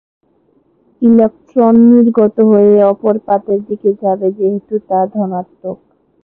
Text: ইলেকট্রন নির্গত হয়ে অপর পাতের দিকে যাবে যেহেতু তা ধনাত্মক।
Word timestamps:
ইলেকট্রন 1.01 1.75
নির্গত 1.89 2.35
হয়ে 2.49 2.73
অপর 2.91 3.15
পাতের 3.27 3.59
দিকে 3.67 3.89
যাবে 4.01 4.27
যেহেতু 4.37 4.75
তা 4.87 4.99
ধনাত্মক। 5.13 5.77